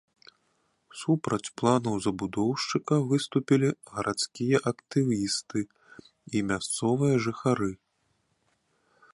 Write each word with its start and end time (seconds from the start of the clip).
Супраць 1.01 1.51
планаў 1.61 1.95
забудоўшчыка 2.05 2.95
выступілі 3.11 3.69
гарадскія 3.97 4.57
актывісты 4.73 5.59
і 6.35 6.37
мясцовыя 6.53 7.15
жыхары. 7.29 7.71